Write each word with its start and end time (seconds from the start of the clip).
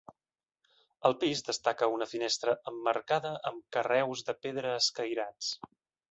Al 1.09 1.13
pis 1.23 1.41
destaca 1.49 1.89
una 1.95 2.07
finestra 2.13 2.55
emmarcada 2.71 3.33
amb 3.49 3.67
carreus 3.77 4.23
de 4.31 4.35
pedra 4.47 4.73
escairats. 4.79 5.51